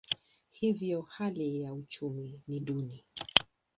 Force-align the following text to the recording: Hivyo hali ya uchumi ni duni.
Hivyo 0.51 1.01
hali 1.01 1.61
ya 1.61 1.73
uchumi 1.73 2.41
ni 2.47 2.59
duni. 2.59 3.05